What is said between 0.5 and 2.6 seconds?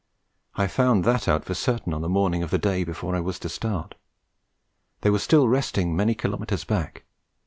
I found that out for certain on the morning of the